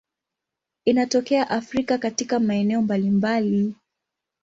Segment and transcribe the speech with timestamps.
[0.85, 3.75] Inatokea Afrika katika maeneo mbalimbali.